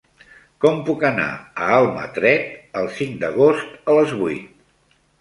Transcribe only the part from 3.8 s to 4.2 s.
a